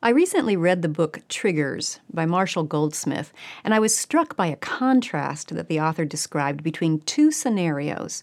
I 0.00 0.10
recently 0.10 0.56
read 0.56 0.82
the 0.82 0.88
book 0.88 1.22
Triggers 1.28 1.98
by 2.08 2.24
Marshall 2.24 2.62
Goldsmith, 2.62 3.32
and 3.64 3.74
I 3.74 3.80
was 3.80 3.96
struck 3.96 4.36
by 4.36 4.46
a 4.46 4.54
contrast 4.54 5.52
that 5.52 5.66
the 5.66 5.80
author 5.80 6.04
described 6.04 6.62
between 6.62 7.00
two 7.00 7.32
scenarios. 7.32 8.22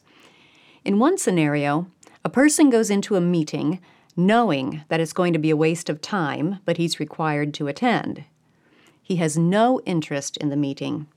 In 0.85 0.99
one 0.99 1.17
scenario, 1.17 1.88
a 2.23 2.29
person 2.29 2.69
goes 2.69 2.89
into 2.89 3.17
a 3.17 3.21
meeting 3.21 3.81
knowing 4.15 4.85
that 4.88 5.01
it's 5.01 5.11
going 5.11 5.33
to 5.33 5.39
be 5.39 5.49
a 5.49 5.57
waste 5.57 5.89
of 5.89 5.99
time, 5.99 6.59
but 6.63 6.77
he's 6.77 7.01
required 7.01 7.53
to 7.55 7.68
attend. 7.68 8.23
He 9.04 9.18
has 9.18 9.38
no 9.38 9.82
interest 9.82 10.38
in 10.38 10.48
the 10.48 10.55
meeting, 10.55 11.07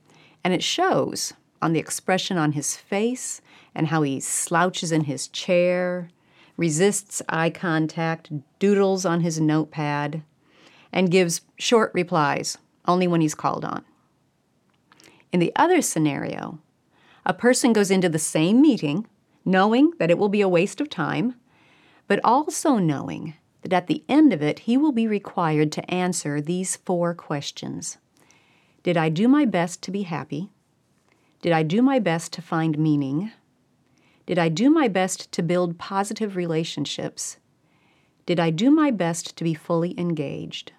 and 0.42 0.52
it 0.52 0.64
shows 0.64 1.34
on 1.62 1.72
the 1.72 1.78
expression 1.78 2.36
on 2.36 2.52
his 2.52 2.74
face 2.74 3.40
and 3.76 3.86
how 3.86 4.02
he 4.02 4.18
slouches 4.18 4.90
in 4.90 5.04
his 5.04 5.28
chair, 5.28 6.10
resists 6.56 7.22
eye 7.28 7.50
contact, 7.50 8.32
doodles 8.58 9.06
on 9.06 9.20
his 9.20 9.40
notepad, 9.40 10.24
and 10.92 11.10
gives 11.10 11.42
short 11.56 11.92
replies 11.94 12.58
only 12.86 13.06
when 13.06 13.20
he's 13.20 13.34
called 13.34 13.64
on. 13.64 13.84
In 15.32 15.40
the 15.40 15.52
other 15.56 15.82
scenario, 15.82 16.58
a 17.26 17.34
person 17.34 17.72
goes 17.72 17.90
into 17.90 18.08
the 18.08 18.18
same 18.18 18.60
meeting 18.60 19.06
knowing 19.44 19.92
that 19.98 20.10
it 20.10 20.18
will 20.18 20.28
be 20.28 20.40
a 20.40 20.48
waste 20.48 20.80
of 20.80 20.90
time, 20.90 21.34
but 22.06 22.20
also 22.22 22.76
knowing 22.76 23.34
that 23.62 23.72
at 23.72 23.86
the 23.86 24.04
end 24.08 24.32
of 24.32 24.42
it 24.42 24.60
he 24.60 24.76
will 24.76 24.92
be 24.92 25.06
required 25.06 25.72
to 25.72 25.90
answer 25.90 26.40
these 26.40 26.76
four 26.76 27.14
questions 27.14 27.98
Did 28.82 28.96
I 28.96 29.08
do 29.08 29.28
my 29.28 29.44
best 29.44 29.82
to 29.82 29.90
be 29.90 30.02
happy? 30.02 30.50
Did 31.42 31.52
I 31.52 31.62
do 31.62 31.82
my 31.82 31.98
best 31.98 32.32
to 32.34 32.42
find 32.42 32.78
meaning? 32.78 33.32
Did 34.26 34.38
I 34.38 34.48
do 34.48 34.70
my 34.70 34.88
best 34.88 35.32
to 35.32 35.42
build 35.42 35.78
positive 35.78 36.36
relationships? 36.36 37.38
Did 38.26 38.38
I 38.38 38.50
do 38.50 38.70
my 38.70 38.90
best 38.90 39.36
to 39.36 39.44
be 39.44 39.54
fully 39.54 39.98
engaged? 39.98 40.72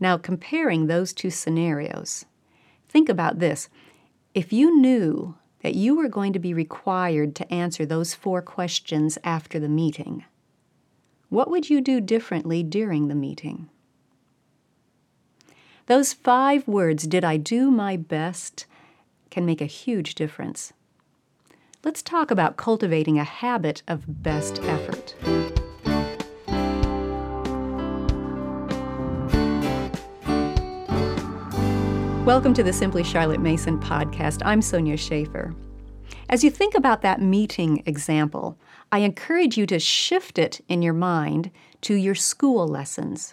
Now, 0.00 0.16
comparing 0.16 0.86
those 0.86 1.12
two 1.12 1.30
scenarios, 1.30 2.24
think 2.88 3.08
about 3.08 3.38
this. 3.38 3.68
If 4.34 4.52
you 4.52 4.80
knew 4.80 5.36
that 5.62 5.74
you 5.74 5.96
were 5.96 6.08
going 6.08 6.32
to 6.32 6.38
be 6.38 6.54
required 6.54 7.34
to 7.36 7.52
answer 7.52 7.84
those 7.84 8.14
four 8.14 8.40
questions 8.42 9.18
after 9.24 9.58
the 9.58 9.68
meeting, 9.68 10.24
what 11.28 11.50
would 11.50 11.68
you 11.68 11.80
do 11.80 12.00
differently 12.00 12.62
during 12.62 13.08
the 13.08 13.14
meeting? 13.14 13.68
Those 15.86 16.12
five 16.12 16.68
words, 16.68 17.06
did 17.06 17.24
I 17.24 17.38
do 17.38 17.70
my 17.70 17.96
best, 17.96 18.66
can 19.30 19.44
make 19.44 19.60
a 19.60 19.66
huge 19.66 20.14
difference. 20.14 20.72
Let's 21.84 22.02
talk 22.02 22.30
about 22.30 22.56
cultivating 22.56 23.18
a 23.18 23.24
habit 23.24 23.82
of 23.88 24.22
best 24.22 24.60
effort. 24.64 25.14
Welcome 32.28 32.52
to 32.54 32.62
the 32.62 32.74
Simply 32.74 33.02
Charlotte 33.02 33.40
Mason 33.40 33.80
podcast. 33.80 34.42
I'm 34.44 34.60
Sonya 34.60 34.98
Shafer. 34.98 35.54
As 36.28 36.44
you 36.44 36.50
think 36.50 36.74
about 36.74 37.00
that 37.00 37.22
meeting 37.22 37.82
example, 37.86 38.58
I 38.92 38.98
encourage 38.98 39.56
you 39.56 39.64
to 39.64 39.78
shift 39.78 40.38
it 40.38 40.60
in 40.68 40.82
your 40.82 40.92
mind 40.92 41.50
to 41.80 41.94
your 41.94 42.14
school 42.14 42.68
lessons. 42.68 43.32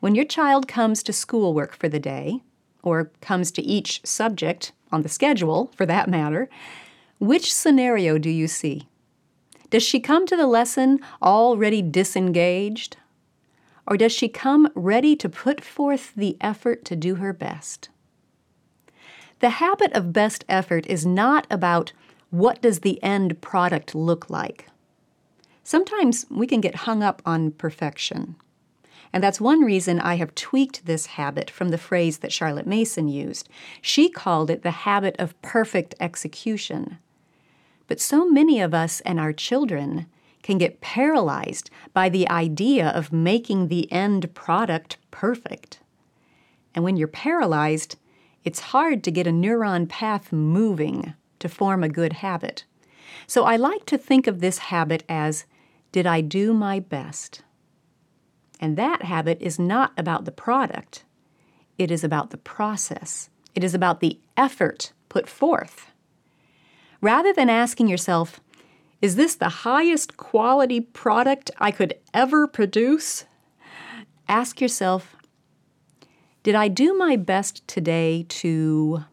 When 0.00 0.14
your 0.14 0.26
child 0.26 0.68
comes 0.68 1.02
to 1.04 1.12
schoolwork 1.14 1.74
for 1.74 1.88
the 1.88 1.98
day, 1.98 2.42
or 2.82 3.10
comes 3.22 3.50
to 3.52 3.62
each 3.62 4.04
subject 4.04 4.72
on 4.92 5.00
the 5.00 5.08
schedule 5.08 5.72
for 5.74 5.86
that 5.86 6.10
matter, 6.10 6.50
which 7.18 7.50
scenario 7.50 8.18
do 8.18 8.28
you 8.28 8.46
see? 8.46 8.88
Does 9.70 9.84
she 9.84 10.00
come 10.00 10.26
to 10.26 10.36
the 10.36 10.46
lesson 10.46 11.00
already 11.22 11.80
disengaged? 11.80 12.98
Or 13.86 13.96
does 13.96 14.12
she 14.12 14.28
come 14.28 14.68
ready 14.74 15.16
to 15.16 15.30
put 15.30 15.64
forth 15.64 16.12
the 16.14 16.36
effort 16.42 16.84
to 16.84 16.94
do 16.94 17.14
her 17.14 17.32
best? 17.32 17.88
The 19.42 19.50
habit 19.50 19.92
of 19.92 20.12
best 20.12 20.44
effort 20.48 20.86
is 20.86 21.04
not 21.04 21.48
about 21.50 21.92
what 22.30 22.62
does 22.62 22.80
the 22.80 23.02
end 23.02 23.40
product 23.40 23.92
look 23.92 24.30
like. 24.30 24.68
Sometimes 25.64 26.24
we 26.30 26.46
can 26.46 26.60
get 26.60 26.86
hung 26.86 27.02
up 27.02 27.20
on 27.26 27.50
perfection. 27.50 28.36
And 29.12 29.20
that's 29.20 29.40
one 29.40 29.62
reason 29.62 29.98
I 29.98 30.14
have 30.14 30.36
tweaked 30.36 30.86
this 30.86 31.06
habit 31.06 31.50
from 31.50 31.70
the 31.70 31.76
phrase 31.76 32.18
that 32.18 32.32
Charlotte 32.32 32.68
Mason 32.68 33.08
used. 33.08 33.48
She 33.80 34.08
called 34.08 34.48
it 34.48 34.62
the 34.62 34.70
habit 34.70 35.16
of 35.18 35.40
perfect 35.42 35.96
execution. 35.98 36.98
But 37.88 38.00
so 38.00 38.30
many 38.30 38.60
of 38.60 38.72
us 38.72 39.00
and 39.00 39.18
our 39.18 39.32
children 39.32 40.06
can 40.44 40.56
get 40.56 40.80
paralyzed 40.80 41.68
by 41.92 42.08
the 42.08 42.28
idea 42.30 42.90
of 42.90 43.12
making 43.12 43.66
the 43.66 43.90
end 43.90 44.32
product 44.34 44.98
perfect. 45.10 45.80
And 46.76 46.84
when 46.84 46.96
you're 46.96 47.08
paralyzed, 47.08 47.96
it's 48.44 48.60
hard 48.60 49.04
to 49.04 49.10
get 49.10 49.26
a 49.26 49.30
neuron 49.30 49.88
path 49.88 50.32
moving 50.32 51.14
to 51.38 51.48
form 51.48 51.82
a 51.82 51.88
good 51.88 52.14
habit. 52.14 52.64
So 53.26 53.44
I 53.44 53.56
like 53.56 53.86
to 53.86 53.98
think 53.98 54.26
of 54.26 54.40
this 54.40 54.58
habit 54.58 55.04
as 55.08 55.44
Did 55.90 56.06
I 56.06 56.20
do 56.20 56.54
my 56.54 56.80
best? 56.80 57.42
And 58.58 58.76
that 58.76 59.02
habit 59.02 59.38
is 59.40 59.58
not 59.58 59.92
about 59.96 60.24
the 60.24 60.32
product, 60.32 61.04
it 61.78 61.90
is 61.90 62.04
about 62.04 62.30
the 62.30 62.36
process, 62.36 63.28
it 63.54 63.64
is 63.64 63.74
about 63.74 64.00
the 64.00 64.18
effort 64.36 64.92
put 65.08 65.28
forth. 65.28 65.90
Rather 67.00 67.32
than 67.32 67.50
asking 67.50 67.88
yourself, 67.88 68.40
is 69.02 69.16
this 69.16 69.34
the 69.34 69.48
highest 69.48 70.16
quality 70.16 70.80
product 70.80 71.50
I 71.58 71.72
could 71.72 71.94
ever 72.14 72.46
produce? 72.46 73.24
Ask 74.28 74.60
yourself, 74.60 75.16
did 76.42 76.54
I 76.54 76.68
do 76.68 76.94
my 76.94 77.16
best 77.16 77.66
today 77.68 78.26
to 78.28 79.04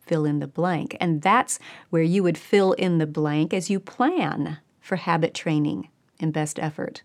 fill 0.00 0.24
in 0.24 0.40
the 0.40 0.46
blank? 0.46 0.96
And 1.00 1.22
that's 1.22 1.58
where 1.88 2.02
you 2.02 2.22
would 2.22 2.36
fill 2.36 2.72
in 2.72 2.98
the 2.98 3.06
blank 3.06 3.54
as 3.54 3.70
you 3.70 3.80
plan 3.80 4.58
for 4.80 4.96
habit 4.96 5.34
training 5.34 5.88
and 6.18 6.32
best 6.32 6.58
effort. 6.58 7.02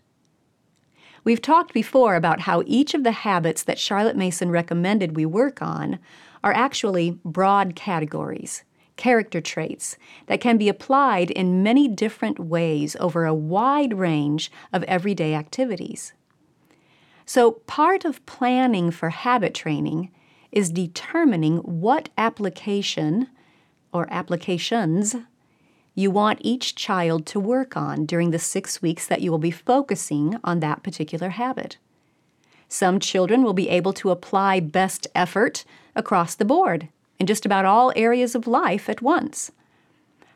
We've 1.24 1.42
talked 1.42 1.72
before 1.72 2.14
about 2.14 2.40
how 2.40 2.62
each 2.66 2.94
of 2.94 3.02
the 3.02 3.12
habits 3.12 3.62
that 3.64 3.78
Charlotte 3.78 4.16
Mason 4.16 4.50
recommended 4.50 5.16
we 5.16 5.26
work 5.26 5.60
on 5.60 5.98
are 6.44 6.52
actually 6.52 7.18
broad 7.24 7.74
categories, 7.74 8.62
character 8.96 9.40
traits 9.40 9.96
that 10.26 10.40
can 10.40 10.56
be 10.56 10.68
applied 10.68 11.30
in 11.30 11.62
many 11.62 11.88
different 11.88 12.38
ways 12.38 12.94
over 13.00 13.24
a 13.24 13.34
wide 13.34 13.98
range 13.98 14.52
of 14.72 14.84
everyday 14.84 15.34
activities. 15.34 16.12
So, 17.28 17.50
part 17.66 18.04
of 18.04 18.24
planning 18.24 18.92
for 18.92 19.10
habit 19.10 19.52
training 19.52 20.12
is 20.52 20.70
determining 20.70 21.56
what 21.58 22.08
application 22.16 23.28
or 23.92 24.06
applications 24.12 25.16
you 25.96 26.08
want 26.12 26.38
each 26.42 26.76
child 26.76 27.26
to 27.26 27.40
work 27.40 27.76
on 27.76 28.06
during 28.06 28.30
the 28.30 28.38
six 28.38 28.80
weeks 28.80 29.08
that 29.08 29.22
you 29.22 29.32
will 29.32 29.38
be 29.38 29.50
focusing 29.50 30.38
on 30.44 30.60
that 30.60 30.84
particular 30.84 31.30
habit. 31.30 31.78
Some 32.68 33.00
children 33.00 33.42
will 33.42 33.54
be 33.54 33.70
able 33.70 33.92
to 33.94 34.10
apply 34.10 34.60
best 34.60 35.08
effort 35.12 35.64
across 35.96 36.36
the 36.36 36.44
board 36.44 36.88
in 37.18 37.26
just 37.26 37.44
about 37.44 37.64
all 37.64 37.92
areas 37.96 38.36
of 38.36 38.46
life 38.46 38.88
at 38.88 39.02
once. 39.02 39.50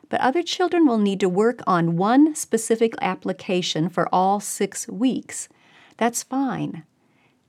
But 0.09 0.21
other 0.21 0.43
children 0.43 0.87
will 0.87 0.99
need 0.99 1.21
to 1.21 1.29
work 1.29 1.63
on 1.69 1.97
one 1.97 2.35
specific 2.35 2.95
application 3.01 3.89
for 3.89 4.13
all 4.13 4.41
six 4.41 4.89
weeks 4.89 5.49
that's 6.01 6.23
fine. 6.23 6.85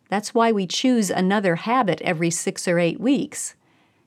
That's 0.09 0.33
why 0.33 0.51
we 0.51 0.67
choose 0.67 1.09
another 1.09 1.55
habit 1.55 2.01
every 2.01 2.29
six 2.29 2.67
or 2.67 2.79
eight 2.79 2.99
weeks, 2.99 3.55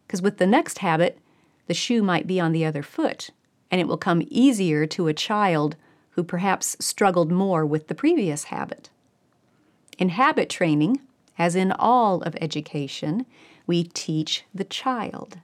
because 0.07 0.21
with 0.21 0.37
the 0.37 0.47
next 0.47 0.81
habit, 0.81 1.19
the 1.67 1.73
shoe 1.73 2.03
might 2.03 2.27
be 2.27 2.39
on 2.39 2.53
the 2.53 2.63
other 2.63 2.83
foot, 2.83 3.31
and 3.71 3.81
it 3.81 3.89
will 3.89 3.97
come 3.97 4.23
easier 4.29 4.87
to 4.87 5.09
a 5.09 5.15
child 5.15 5.77
who 6.11 6.23
perhaps 6.23 6.77
struggled 6.79 7.33
more 7.33 7.65
with 7.65 7.89
the 7.89 7.95
previous 7.95 8.45
habit. 8.45 8.91
In 9.97 10.11
habit 10.11 10.51
training, 10.51 11.01
as 11.39 11.57
in 11.57 11.73
all 11.73 12.21
of 12.21 12.37
education, 12.39 13.25
we 13.67 13.85
teach 13.85 14.45
the 14.55 14.65
child. 14.65 15.39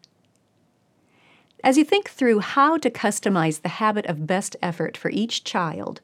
As 1.65 1.79
you 1.79 1.85
think 1.87 2.11
through 2.11 2.41
how 2.41 2.77
to 2.77 2.91
customize 2.91 3.63
the 3.63 3.71
habit 3.81 4.05
of 4.05 4.27
best 4.27 4.57
effort 4.61 4.99
for 4.99 5.11
each 5.11 5.43
child, 5.43 6.03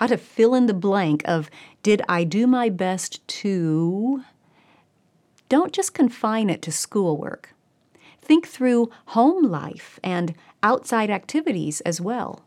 how 0.00 0.06
to 0.06 0.16
fill 0.16 0.54
in 0.54 0.64
the 0.64 0.72
blank 0.72 1.22
of 1.26 1.50
did 1.82 2.00
I 2.08 2.24
do 2.24 2.46
my 2.46 2.70
best 2.70 3.26
to? 3.28 4.24
Don't 5.50 5.74
just 5.74 5.92
confine 5.92 6.48
it 6.48 6.62
to 6.62 6.72
schoolwork. 6.72 7.50
Think 8.22 8.48
through 8.48 8.90
home 9.08 9.44
life 9.44 10.00
and 10.02 10.34
outside 10.62 11.10
activities 11.10 11.82
as 11.82 12.00
well. 12.00 12.40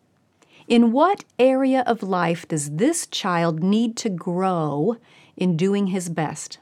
In 0.67 0.91
what 0.91 1.25
area 1.37 1.83
of 1.85 2.01
life 2.01 2.47
does 2.47 2.77
this 2.77 3.05
child 3.05 3.61
need 3.61 3.95
to 3.97 4.09
grow 4.09 4.97
in 5.37 5.55
doing 5.55 5.87
his 5.87 6.09
best? 6.09 6.57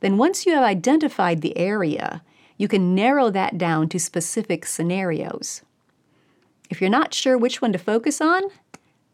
Then, 0.00 0.18
once 0.18 0.44
you 0.44 0.52
have 0.52 0.64
identified 0.64 1.40
the 1.40 1.56
area, 1.56 2.22
you 2.58 2.68
can 2.68 2.94
narrow 2.94 3.30
that 3.30 3.56
down 3.56 3.88
to 3.88 3.98
specific 3.98 4.66
scenarios. 4.66 5.62
If 6.68 6.82
you're 6.82 6.90
not 6.90 7.14
sure 7.14 7.38
which 7.38 7.62
one 7.62 7.72
to 7.72 7.78
focus 7.78 8.20
on, 8.20 8.42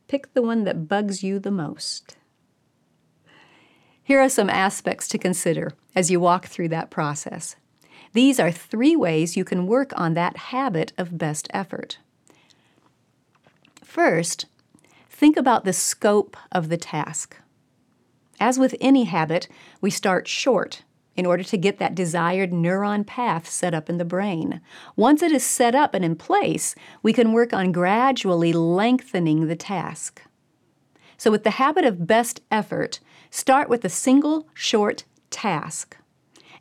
pick 0.08 0.32
the 0.34 0.42
one 0.42 0.64
that 0.64 0.88
bugs 0.88 1.22
you 1.22 1.38
the 1.38 1.50
most. 1.50 2.16
Here 4.02 4.20
are 4.20 4.28
some 4.28 4.48
aspects 4.48 5.06
to 5.08 5.18
consider 5.18 5.74
as 5.94 6.10
you 6.10 6.18
walk 6.18 6.46
through 6.46 6.70
that 6.70 6.90
process. 6.90 7.56
These 8.14 8.40
are 8.40 8.50
three 8.50 8.96
ways 8.96 9.36
you 9.36 9.44
can 9.44 9.66
work 9.66 9.92
on 9.96 10.14
that 10.14 10.36
habit 10.36 10.92
of 10.96 11.18
best 11.18 11.46
effort. 11.52 11.98
First, 13.84 14.46
think 15.10 15.36
about 15.36 15.64
the 15.64 15.74
scope 15.74 16.36
of 16.50 16.70
the 16.70 16.78
task. 16.78 17.36
As 18.40 18.58
with 18.58 18.74
any 18.80 19.04
habit, 19.04 19.48
we 19.80 19.90
start 19.90 20.26
short 20.26 20.82
in 21.18 21.26
order 21.26 21.42
to 21.42 21.58
get 21.58 21.78
that 21.78 21.96
desired 21.96 22.52
neuron 22.52 23.04
path 23.04 23.50
set 23.50 23.74
up 23.74 23.90
in 23.90 23.98
the 23.98 24.04
brain. 24.04 24.60
Once 24.94 25.20
it 25.20 25.32
is 25.32 25.44
set 25.44 25.74
up 25.74 25.92
and 25.92 26.04
in 26.04 26.14
place, 26.14 26.76
we 27.02 27.12
can 27.12 27.32
work 27.32 27.52
on 27.52 27.72
gradually 27.72 28.52
lengthening 28.52 29.48
the 29.48 29.56
task. 29.56 30.22
So, 31.16 31.32
with 31.32 31.42
the 31.42 31.58
habit 31.58 31.84
of 31.84 32.06
best 32.06 32.40
effort, 32.52 33.00
start 33.30 33.68
with 33.68 33.84
a 33.84 33.88
single 33.88 34.46
short 34.54 35.02
task. 35.28 35.96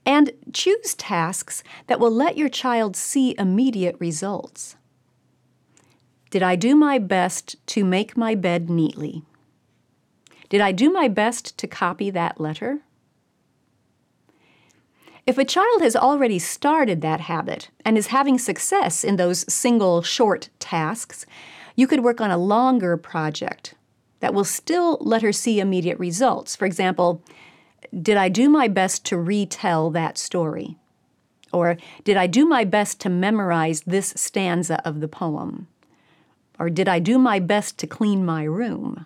And 0.08 0.32
choose 0.52 0.96
tasks 0.96 1.64
that 1.86 2.00
will 2.00 2.10
let 2.10 2.36
your 2.36 2.50
child 2.50 2.96
see 2.96 3.36
immediate 3.38 3.96
results. 4.00 4.76
Did 6.32 6.42
I 6.42 6.56
do 6.56 6.76
my 6.76 6.98
best 6.98 7.58
to 7.68 7.86
make 7.86 8.18
my 8.18 8.34
bed 8.34 8.72
neatly? 8.72 9.22
Did 10.50 10.62
I 10.62 10.72
do 10.72 10.90
my 10.90 11.08
best 11.08 11.60
to 11.60 11.68
copy 11.68 12.10
that 12.10 12.42
letter? 12.42 12.82
If 15.28 15.38
a 15.38 15.44
child 15.44 15.82
has 15.82 15.94
already 15.94 16.40
started 16.40 17.02
that 17.02 17.20
habit 17.20 17.70
and 17.84 17.98
is 17.98 18.08
having 18.08 18.40
success 18.40 19.04
in 19.04 19.18
those 19.18 19.54
single 19.54 20.02
short 20.02 20.48
tasks, 20.58 21.26
you 21.76 21.86
could 21.86 22.02
work 22.02 22.22
on 22.22 22.32
a 22.32 22.38
longer 22.38 22.96
project 22.96 23.74
that 24.22 24.34
will 24.34 24.46
still 24.46 24.98
let 25.02 25.22
her 25.22 25.34
see 25.34 25.60
immediate 25.60 26.00
results. 26.00 26.56
For 26.56 26.66
example, 26.66 27.22
did 28.02 28.16
I 28.16 28.30
do 28.30 28.48
my 28.48 28.70
best 28.70 29.04
to 29.08 29.18
retell 29.18 29.90
that 29.90 30.18
story? 30.18 30.78
Or 31.52 31.76
did 32.06 32.16
I 32.16 32.28
do 32.28 32.46
my 32.46 32.64
best 32.64 33.02
to 33.02 33.10
memorize 33.10 33.82
this 33.82 34.14
stanza 34.16 34.82
of 34.88 35.02
the 35.02 35.10
poem? 35.10 35.68
Or 36.58 36.70
did 36.70 36.88
I 36.88 37.00
do 37.00 37.20
my 37.20 37.40
best 37.40 37.78
to 37.80 37.88
clean 37.88 38.26
my 38.26 38.46
room? 38.46 39.06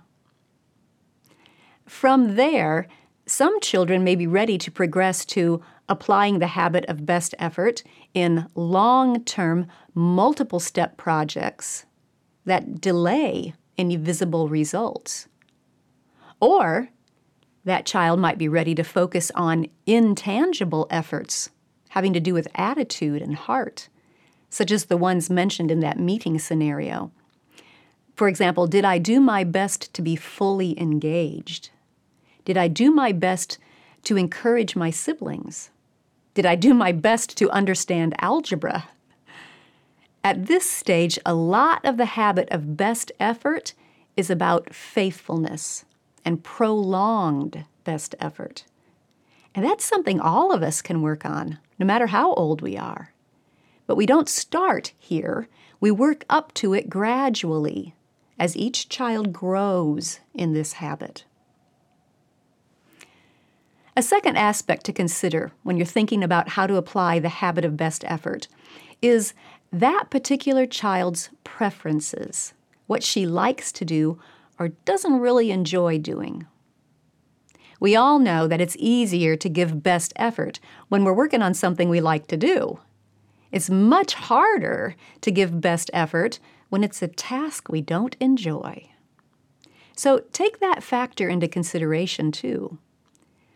From 1.88 2.36
there, 2.36 2.88
some 3.26 3.60
children 3.60 4.04
may 4.04 4.16
be 4.16 4.28
ready 4.28 4.60
to 4.60 4.70
progress 4.70 5.26
to 5.26 5.64
applying 5.92 6.40
the 6.40 6.48
habit 6.48 6.86
of 6.86 7.06
best 7.06 7.36
effort 7.38 7.84
in 8.14 8.48
long 8.56 9.22
term, 9.26 9.68
multiple 9.94 10.62
step 10.62 10.96
projects 10.96 11.86
that 12.46 12.80
delay 12.80 13.54
any 13.78 13.98
visible 13.98 14.48
results. 14.48 15.28
Or 16.40 16.90
that 17.66 17.86
child 17.86 18.22
might 18.22 18.38
be 18.38 18.48
ready 18.48 18.74
to 18.74 18.84
focus 18.84 19.32
on 19.36 19.68
intangible 19.86 20.88
efforts 20.90 21.50
having 21.90 22.14
to 22.14 22.22
do 22.22 22.34
with 22.34 22.48
attitude 22.56 23.22
and 23.22 23.36
heart, 23.36 23.90
such 24.50 24.72
as 24.72 24.86
the 24.86 24.96
ones 24.96 25.30
mentioned 25.30 25.70
in 25.70 25.82
that 25.82 26.00
meeting 26.00 26.40
scenario. 26.40 27.12
For 28.16 28.30
example, 28.30 28.66
did 28.66 28.86
I 28.86 28.98
do 28.98 29.20
my 29.20 29.44
best 29.44 29.94
to 29.94 30.02
be 30.02 30.16
fully 30.16 30.80
engaged? 30.80 31.70
Did 32.46 32.56
I 32.56 32.70
do 32.70 32.92
my 32.92 33.12
best 33.12 33.58
to 34.04 34.16
encourage 34.16 34.74
my 34.74 34.90
siblings? 34.90 35.70
Did 36.34 36.46
I 36.46 36.56
do 36.56 36.74
my 36.74 36.92
best 36.92 37.38
to 37.38 37.50
understand 37.50 38.16
algebra? 38.20 38.90
At 40.24 40.46
this 40.46 40.70
stage, 40.70 41.20
a 41.26 41.34
lot 41.34 41.84
of 41.84 41.98
the 41.98 42.06
habit 42.06 42.48
of 42.52 42.78
best 42.78 43.12
effort 43.20 43.74
is 44.16 44.30
about 44.30 44.74
faithfulness 44.74 45.84
and 46.24 46.44
prolonged 46.44 47.66
best 47.84 48.16
effort. 48.20 48.66
And 49.54 49.66
that's 49.66 49.84
something 49.84 50.20
all 50.20 50.54
of 50.54 50.64
us 50.64 50.82
can 50.82 51.02
work 51.02 51.26
on, 51.26 51.60
no 51.78 51.86
matter 51.86 52.08
how 52.08 52.34
old 52.34 52.62
we 52.62 52.78
are. 52.78 53.12
But 53.86 53.98
we 53.98 54.06
don't 54.06 54.30
start 54.30 54.94
here, 54.98 55.50
we 55.82 55.92
work 55.92 56.24
up 56.30 56.54
to 56.56 56.74
it 56.74 56.90
gradually 56.90 57.94
as 58.40 58.56
each 58.56 58.88
child 58.88 59.34
grows 59.34 60.20
in 60.34 60.54
this 60.54 60.74
habit. 60.74 61.26
A 63.96 64.02
second 64.02 64.38
aspect 64.38 64.86
to 64.86 64.94
consider 64.94 65.52
when 65.64 65.76
you're 65.76 65.86
thinking 65.86 66.24
about 66.24 66.50
how 66.50 66.66
to 66.66 66.78
apply 66.78 67.20
the 67.20 67.30
habit 67.30 67.66
of 67.66 67.76
best 67.76 68.06
effort 68.08 68.48
is 69.02 69.34
that 69.72 70.10
particular 70.10 70.66
child's 70.66 71.30
preferences, 71.44 72.54
what 72.88 73.04
she 73.04 73.26
likes 73.26 73.72
to 73.74 73.84
do 73.84 74.18
or 74.58 74.70
doesn't 74.86 75.20
really 75.20 75.52
enjoy 75.52 75.98
doing. 75.98 76.46
We 77.82 77.96
all 77.96 78.20
know 78.20 78.48
that 78.48 78.62
it's 78.62 78.78
easier 78.80 79.36
to 79.36 79.50
give 79.50 79.84
best 79.84 80.14
effort 80.16 80.60
when 80.88 81.04
we're 81.04 81.14
working 81.14 81.42
on 81.42 81.54
something 81.54 81.90
we 81.90 82.00
like 82.00 82.28
to 82.28 82.38
do. 82.38 82.80
It's 83.52 83.70
much 83.70 84.14
harder 84.14 84.96
to 85.22 85.32
give 85.32 85.60
best 85.60 85.90
effort 85.92 86.40
when 86.70 86.84
it's 86.84 87.02
a 87.02 87.08
task 87.08 87.68
we 87.68 87.82
don't 87.82 88.16
enjoy. 88.22 88.90
So 89.98 90.20
take 90.32 90.60
that 90.60 90.84
factor 90.84 91.28
into 91.28 91.50
consideration 91.50 92.32
too. 92.32 92.78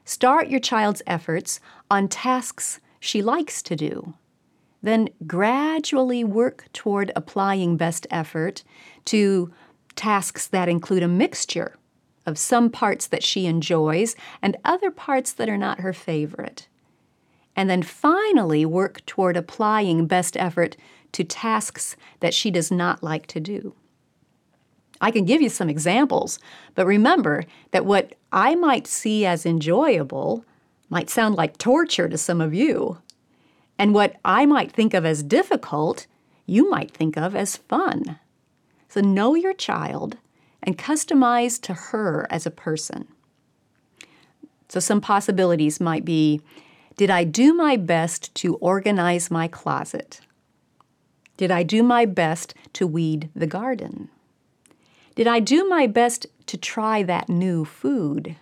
Start 0.06 0.48
your 0.48 0.60
child's 0.60 1.02
efforts 1.06 1.60
on 1.92 2.07
tasks 2.07 2.80
she 3.00 3.22
likes 3.22 3.62
to 3.63 3.75
do 3.75 4.13
then 4.86 5.10
gradually 5.25 6.24
work 6.24 6.66
toward 6.72 7.12
applying 7.16 7.75
best 7.75 8.06
effort 8.12 8.63
to 9.04 9.52
tasks 9.96 10.48
that 10.48 10.69
include 10.69 11.02
a 11.02 11.07
mixture 11.07 11.75
of 12.25 12.38
some 12.38 12.69
parts 12.69 13.07
that 13.07 13.24
she 13.24 13.48
enjoys 13.48 14.16
and 14.42 14.57
other 14.63 14.92
parts 14.92 15.34
that 15.34 15.50
are 15.50 15.57
not 15.57 15.80
her 15.80 15.92
favorite. 15.92 16.68
And 17.56 17.69
then 17.69 17.81
finally 17.81 18.66
work 18.66 19.04
toward 19.06 19.36
applying 19.36 20.06
best 20.06 20.38
effort 20.38 20.78
to 21.13 21.24
tasks 21.24 21.96
that 22.19 22.34
she 22.34 22.51
does 22.51 22.72
not 22.72 23.01
like 23.01 23.25
to 23.28 23.40
do. 23.40 23.74
I 25.01 25.12
can 25.12 25.25
give 25.25 25.42
you 25.42 25.50
some 25.50 25.69
examples, 25.69 26.40
but 26.75 26.86
remember 26.86 27.44
that 27.72 27.86
what 27.86 28.16
I 28.36 28.54
might 28.56 28.86
see 28.86 29.26
as 29.26 29.46
enjoyable 29.46 30.44
might 30.90 31.10
sound 31.10 31.36
like 31.36 31.58
torture 31.58 32.10
to 32.10 32.18
some 32.18 32.42
of 32.42 32.54
you. 32.54 32.98
And 33.80 33.94
what 33.94 34.18
I 34.26 34.46
might 34.46 34.74
think 34.74 34.94
of 34.94 35.06
as 35.06 35.24
difficult, 35.24 36.06
you 36.46 36.70
might 36.70 36.92
think 36.92 37.16
of 37.16 37.34
as 37.34 37.56
fun. 37.56 38.20
So 38.90 39.00
know 39.00 39.36
your 39.36 39.54
child 39.54 40.18
and 40.62 40.78
customize 40.78 41.62
to 41.62 41.74
her 41.74 42.28
as 42.30 42.46
a 42.46 42.52
person. 42.52 43.08
So 44.68 44.82
some 44.82 45.00
possibilities 45.00 45.80
might 45.80 46.04
be 46.04 46.42
Did 46.98 47.10
I 47.10 47.24
do 47.24 47.54
my 47.54 47.77
best 47.77 48.36
to 48.36 48.56
organize 48.56 49.32
my 49.32 49.48
closet? 49.48 50.20
Did 51.38 51.51
I 51.51 51.63
do 51.63 51.84
my 51.84 52.06
best 52.06 52.54
to 52.74 52.86
weed 52.86 53.30
the 53.34 53.48
garden? 53.48 54.10
Did 55.15 55.27
I 55.27 55.39
do 55.39 55.67
my 55.67 55.88
best 55.88 56.27
to 56.48 56.57
try 56.57 57.01
that 57.03 57.29
new 57.29 57.63
food? 57.63 58.36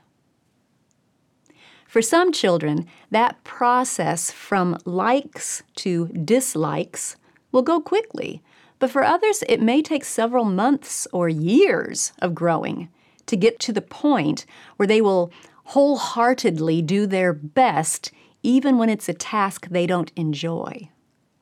For 1.88 2.02
some 2.02 2.32
children, 2.32 2.88
that 3.12 3.44
process 3.44 4.32
from 4.32 4.80
likes 4.84 5.62
to 5.76 6.08
dislikes 6.08 7.16
will 7.52 7.62
go 7.62 7.80
quickly, 7.80 8.42
but 8.80 8.90
for 8.90 9.04
others, 9.04 9.44
it 9.48 9.62
may 9.62 9.84
take 9.84 10.04
several 10.04 10.46
months 10.46 11.08
or 11.14 11.30
years 11.30 12.12
of 12.18 12.34
growing 12.34 12.90
to 13.28 13.38
get 13.38 13.60
to 13.60 13.72
the 13.72 13.82
point 13.82 14.48
where 14.78 14.88
they 14.88 15.00
will 15.00 15.32
wholeheartedly 15.66 16.82
do 16.82 17.06
their 17.06 17.32
best 17.32 18.12
even 18.42 18.80
when 18.80 18.90
it's 18.90 19.08
a 19.08 19.14
task 19.14 19.68
they 19.70 19.86
don't 19.86 20.12
enjoy. 20.16 20.90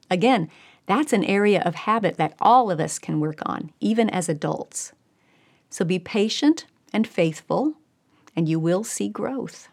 Again, 0.09 0.50
that's 0.85 1.13
an 1.13 1.23
area 1.23 1.61
of 1.65 1.75
habit 1.75 2.17
that 2.17 2.35
all 2.41 2.69
of 2.69 2.81
us 2.81 3.00
can 3.00 3.21
work 3.21 3.39
on, 3.45 3.71
even 3.79 4.09
as 4.09 4.27
adults. 4.27 4.91
So 5.72 5.84
be 5.84 5.98
patient 5.98 6.66
and 6.94 7.08
faithful, 7.08 7.74
and 8.36 8.48
you 8.48 8.60
will 8.60 8.84
see 8.84 9.10
growth. 9.10 9.70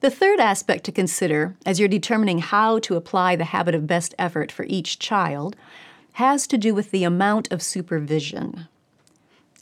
The 0.00 0.10
third 0.10 0.38
aspect 0.38 0.84
to 0.84 0.92
consider 0.92 1.56
as 1.66 1.80
you're 1.80 1.88
determining 1.88 2.38
how 2.38 2.78
to 2.78 2.94
apply 2.94 3.34
the 3.34 3.46
habit 3.46 3.74
of 3.74 3.88
best 3.88 4.14
effort 4.16 4.52
for 4.52 4.64
each 4.68 5.00
child 5.00 5.56
has 6.12 6.46
to 6.46 6.56
do 6.56 6.72
with 6.72 6.92
the 6.92 7.02
amount 7.02 7.50
of 7.50 7.60
supervision. 7.60 8.68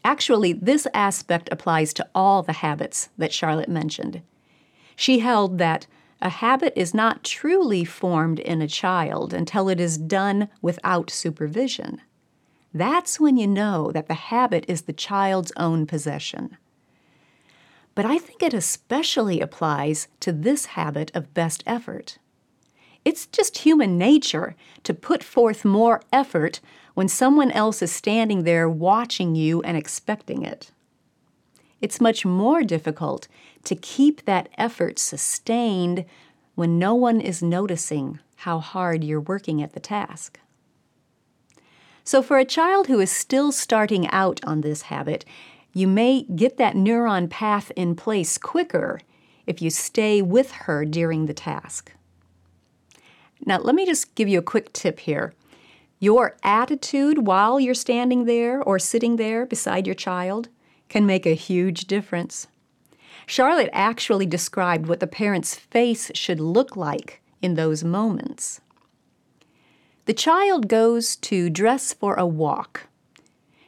Actually, 0.05 0.53
this 0.53 0.87
aspect 0.93 1.49
applies 1.51 1.95
to 1.95 2.07
all 2.15 2.43
the 2.43 2.53
habits 2.53 3.09
that 3.17 3.33
Charlotte 3.33 3.69
mentioned. 3.69 4.21
She 4.95 5.21
held 5.21 5.57
that 5.59 5.87
a 6.21 6.29
habit 6.29 6.75
is 6.77 6.95
not 6.95 7.25
truly 7.25 7.85
formed 7.85 8.39
in 8.39 8.61
a 8.61 8.69
child 8.69 9.33
until 9.33 9.71
it 9.71 9.81
is 9.81 9.97
done 9.97 10.49
without 10.61 11.11
supervision. 11.11 12.03
That's 12.77 13.19
when 13.19 13.37
you 13.37 13.47
know 13.47 13.91
that 13.93 14.09
the 14.09 14.15
habit 14.15 14.65
is 14.69 14.83
the 14.83 14.93
child's 14.93 15.53
own 15.57 15.87
possession 15.87 16.57
but 17.97 18.05
I 18.05 18.19
think 18.19 18.43
it 18.43 18.55
especially 18.55 19.41
applies 19.41 20.07
to 20.21 20.31
this 20.31 20.67
habit 20.67 21.11
of 21.15 21.33
best 21.33 21.65
effort. 21.67 22.19
It's 23.07 23.27
just 23.27 23.59
human 23.59 23.97
nature 23.97 24.55
to 24.85 24.93
put 24.93 25.25
forth 25.25 25.65
more 25.65 26.03
effort 26.13 26.61
when 26.93 27.09
someone 27.09 27.51
else 27.51 27.81
is 27.81 27.91
standing 27.91 28.45
there 28.45 28.69
watching 28.69 29.35
you 29.35 29.63
and 29.63 29.79
expecting 29.79 30.43
it. 30.43 30.71
It's 31.81 32.01
much 32.01 32.27
more 32.27 32.63
difficult 32.63 33.29
to 33.65 33.75
keep 33.75 34.25
that 34.27 34.51
effort 34.59 34.99
sustained 34.99 36.05
when 36.55 36.79
no 36.79 36.95
one 36.95 37.21
is 37.21 37.43
noticing 37.43 38.19
how 38.37 38.59
hard 38.59 39.05
you're 39.05 39.21
working 39.21 39.63
at 39.63 39.73
the 39.73 39.81
task. 39.81 40.39
So, 42.07 42.23
for 42.23 42.39
a 42.39 42.45
child 42.45 42.87
who 42.87 43.01
is 43.01 43.11
still 43.11 43.51
starting 43.51 44.09
out 44.11 44.39
on 44.45 44.61
this 44.61 44.83
habit, 44.83 45.25
you 45.75 45.89
may 45.89 46.23
get 46.23 46.57
that 46.57 46.77
neuron 46.77 47.29
path 47.29 47.73
in 47.75 47.97
place 47.97 48.39
quicker 48.39 49.01
if 49.45 49.61
you 49.61 49.71
stay 49.71 50.23
with 50.23 50.53
her 50.53 50.85
during 50.85 51.27
the 51.27 51.35
task. 51.35 51.93
Now, 53.45 53.59
let 53.59 53.75
me 53.75 53.85
just 53.85 54.15
give 54.15 54.29
you 54.29 54.39
a 54.39 54.53
quick 54.53 54.73
tip 54.73 55.01
here. 55.01 55.35
Your 55.99 56.37
attitude 56.45 57.27
while 57.27 57.59
you're 57.59 57.75
standing 57.75 58.25
there 58.25 58.63
or 58.63 58.79
sitting 58.79 59.17
there 59.17 59.45
beside 59.45 59.85
your 59.85 59.97
child 59.97 60.49
can 60.89 61.07
make 61.07 61.27
a 61.27 61.35
huge 61.35 61.87
difference. 61.87 62.47
Charlotte 63.27 63.71
actually 63.73 64.27
described 64.27 64.87
what 64.87 65.01
the 65.01 65.09
parent's 65.09 65.57
face 65.57 66.13
should 66.15 66.39
look 66.39 66.77
like 66.77 67.21
in 67.43 67.55
those 67.55 67.83
moments. 67.83 68.61
The 70.07 70.15
child 70.15 70.69
goes 70.69 71.17
to 71.17 71.51
dress 71.51 71.93
for 71.93 72.15
a 72.15 72.25
walk. 72.25 72.87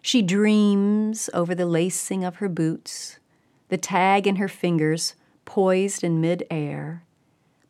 She 0.01 0.23
dreams 0.23 1.29
over 1.35 1.53
the 1.53 1.67
lacing 1.67 2.23
of 2.25 2.37
her 2.37 2.49
boots, 2.49 3.19
the 3.71 3.77
tag 3.77 4.25
in 4.25 4.37
her 4.37 4.47
fingers 4.47 5.17
poised 5.45 6.05
in 6.05 6.21
mid-air. 6.21 7.03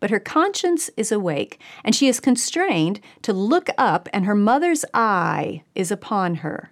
But 0.00 0.10
her 0.10 0.20
conscience 0.20 0.90
is 0.98 1.10
awake, 1.10 1.58
and 1.82 1.94
she 1.94 2.08
is 2.08 2.20
constrained 2.20 3.00
to 3.22 3.32
look 3.32 3.70
up, 3.78 4.06
and 4.12 4.26
her 4.26 4.34
mother's 4.34 4.84
eye 4.92 5.62
is 5.74 5.90
upon 5.90 6.36
her, 6.36 6.70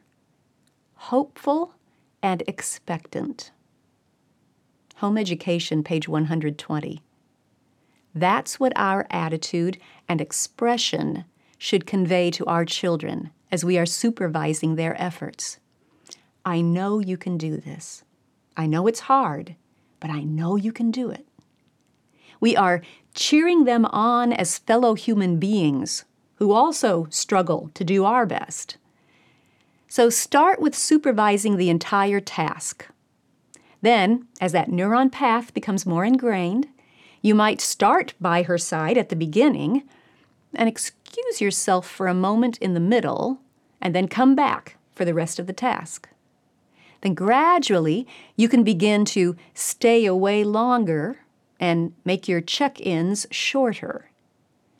hopeful 0.94 1.74
and 2.22 2.42
expectant. 2.46 3.52
Home 4.96 5.16
Education, 5.16 5.82
page 5.82 6.08
120. 6.08 7.00
That's 8.14 8.60
what 8.60 8.74
our 8.76 9.06
attitude 9.10 9.78
and 10.06 10.20
expression 10.20 11.24
should 11.58 11.86
convey 11.86 12.30
to 12.30 12.46
our 12.46 12.64
children 12.64 13.30
as 13.50 13.64
we 13.64 13.78
are 13.78 13.86
supervising 13.86 14.76
their 14.76 15.00
efforts. 15.00 15.58
I 16.44 16.60
know 16.60 16.98
you 16.98 17.16
can 17.16 17.38
do 17.38 17.56
this. 17.56 18.04
I 18.56 18.66
know 18.66 18.86
it's 18.86 19.00
hard, 19.00 19.56
but 20.00 20.10
I 20.10 20.22
know 20.22 20.56
you 20.56 20.72
can 20.72 20.90
do 20.90 21.10
it. 21.10 21.26
We 22.40 22.56
are 22.56 22.82
cheering 23.14 23.64
them 23.64 23.86
on 23.86 24.32
as 24.32 24.58
fellow 24.58 24.94
human 24.94 25.38
beings 25.38 26.04
who 26.36 26.52
also 26.52 27.06
struggle 27.10 27.70
to 27.74 27.84
do 27.84 28.04
our 28.04 28.26
best. 28.26 28.76
So 29.88 30.10
start 30.10 30.60
with 30.60 30.74
supervising 30.74 31.56
the 31.56 31.70
entire 31.70 32.20
task. 32.20 32.86
Then, 33.80 34.26
as 34.40 34.52
that 34.52 34.68
neuron 34.68 35.10
path 35.10 35.54
becomes 35.54 35.86
more 35.86 36.04
ingrained, 36.04 36.68
you 37.22 37.34
might 37.34 37.60
start 37.60 38.14
by 38.20 38.42
her 38.42 38.58
side 38.58 38.98
at 38.98 39.08
the 39.08 39.16
beginning 39.16 39.82
and 40.54 40.68
excuse 41.16 41.40
yourself 41.40 41.88
for 41.88 42.08
a 42.08 42.14
moment 42.14 42.58
in 42.58 42.74
the 42.74 42.80
middle, 42.80 43.40
and 43.80 43.94
then 43.94 44.06
come 44.06 44.34
back 44.34 44.76
for 44.94 45.06
the 45.06 45.14
rest 45.14 45.38
of 45.38 45.46
the 45.46 45.52
task. 45.54 46.10
Then 47.00 47.14
gradually, 47.14 48.06
you 48.36 48.50
can 48.50 48.62
begin 48.62 49.06
to 49.06 49.34
stay 49.54 50.04
away 50.04 50.44
longer 50.44 51.20
and 51.58 51.94
make 52.04 52.28
your 52.28 52.42
check 52.42 52.78
ins 52.82 53.26
shorter. 53.30 54.10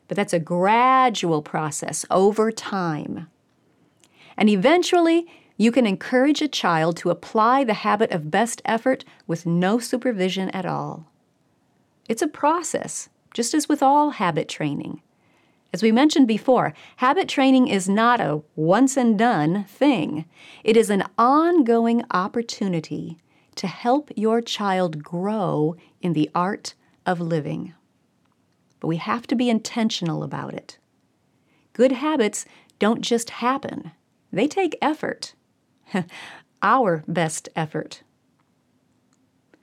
But 0.09 0.16
that's 0.19 0.35
a 0.35 0.38
gradual 0.38 1.40
process 1.40 2.05
over 2.11 2.52
time. 2.52 3.28
And 4.37 4.50
eventually, 4.50 5.26
you 5.57 5.73
can 5.73 5.87
encourage 5.87 6.43
a 6.43 6.49
child 6.49 6.99
to 6.99 7.09
apply 7.09 7.64
the 7.64 7.75
habit 7.75 8.11
of 8.11 8.31
best 8.31 8.61
effort 8.66 9.07
with 9.26 9.47
no 9.47 9.78
supervision 9.78 10.50
at 10.50 10.66
all. 10.66 11.11
It's 12.11 12.23
a 12.23 12.28
process, 12.28 13.09
just 13.33 13.55
as 13.55 13.71
with 13.71 13.83
all 13.83 14.11
habit 14.11 14.50
training. 14.50 15.00
As 15.76 15.83
we 15.83 15.92
mentioned 15.92 16.26
before, 16.26 16.73
habit 16.97 17.28
training 17.28 17.68
is 17.68 17.87
not 17.87 18.18
a 18.18 18.40
once 18.54 18.97
and 18.97 19.18
done 19.18 19.64
thing. 19.64 20.25
It 20.64 20.75
is 20.75 20.88
an 20.88 21.04
ongoing 21.18 22.02
opportunity 22.12 23.18
to 23.56 23.66
help 23.66 24.11
your 24.16 24.40
child 24.40 25.04
grow 25.04 25.76
in 26.00 26.14
the 26.14 26.30
art 26.35 26.73
of 27.04 27.21
living. 27.21 27.75
But 28.80 28.88
we 28.88 28.97
have 28.97 29.26
to 29.26 29.37
be 29.37 29.50
intentional 29.50 30.23
about 30.23 30.54
it. 30.54 30.78
Good 31.75 31.92
habits 31.92 32.47
don't 32.78 33.02
just 33.02 33.28
happen, 33.28 33.92
they 34.33 34.49
take 34.49 34.78
effort. 34.80 35.35
our 36.62 37.04
best 37.06 37.50
effort. 37.54 38.02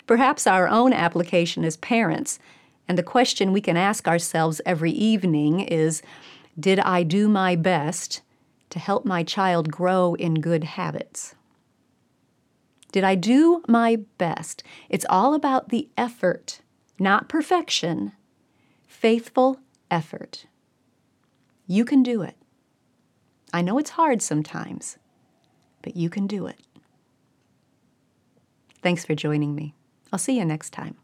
Perhaps 0.06 0.46
our 0.46 0.68
own 0.68 0.94
application 0.94 1.66
as 1.66 1.78
parents 1.78 2.38
and 2.88 2.98
the 2.98 3.04
question 3.04 3.54
we 3.54 3.62
can 3.62 3.78
ask 3.78 4.08
ourselves 4.08 4.62
every 4.66 4.92
evening 4.92 5.62
is 5.62 6.02
Did 6.60 6.80
I 6.80 7.04
do 7.04 7.28
my 7.28 7.56
best 7.56 8.22
to 8.70 8.80
help 8.80 9.06
my 9.06 9.24
child 9.24 9.72
grow 9.72 10.16
in 10.16 10.36
good 10.36 10.64
habits? 10.64 11.36
Did 12.92 13.04
I 13.04 13.16
do 13.16 13.64
my 13.68 13.98
best? 14.18 14.64
It's 14.90 15.06
all 15.10 15.34
about 15.34 15.70
the 15.70 15.90
effort, 15.98 16.62
not 17.00 17.28
perfection. 17.28 18.12
Faithful 18.86 19.60
effort. 19.90 20.46
You 21.66 21.86
can 21.86 22.04
do 22.04 22.22
it. 22.22 22.36
I 23.52 23.62
know 23.62 23.78
it's 23.78 23.92
hard 23.92 24.22
sometimes, 24.22 24.98
but 25.82 25.96
you 25.96 26.10
can 26.10 26.28
do 26.28 26.46
it. 26.48 26.60
Thanks 28.82 29.06
for 29.06 29.16
joining 29.16 29.56
me. 29.56 29.74
I'll 30.12 30.20
see 30.20 30.38
you 30.38 30.46
next 30.46 30.72
time. 30.72 30.96